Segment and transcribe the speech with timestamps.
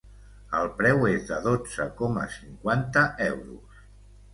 [0.59, 3.83] El preu es de dotze coma cinquanta euros.